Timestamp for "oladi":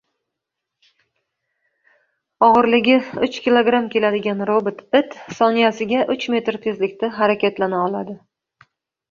7.91-8.19